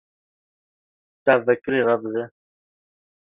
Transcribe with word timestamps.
Çav 1.23 1.39
vekirî 1.47 1.79
radizê. 1.87 2.25